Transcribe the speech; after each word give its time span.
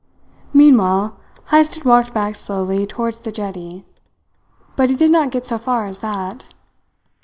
Meanwhile 0.51 1.15
Heyst 1.51 1.75
had 1.75 1.85
walked 1.85 2.11
back 2.11 2.35
slowly 2.35 2.87
towards 2.87 3.19
the 3.19 3.31
jetty; 3.31 3.85
but 4.75 4.89
he 4.89 4.95
did 4.95 5.11
not 5.11 5.29
get 5.29 5.45
so 5.45 5.59
far 5.59 5.85
as 5.85 5.99
that. 5.99 6.43